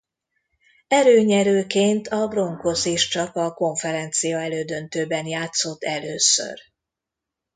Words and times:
Erőnyerőként 0.87 2.07
a 2.07 2.27
Broncos 2.27 2.85
is 2.85 3.07
csak 3.07 3.35
a 3.35 3.53
konferencia-elődöntőben 3.53 5.25
játszott 5.25 5.83
először. 5.83 6.59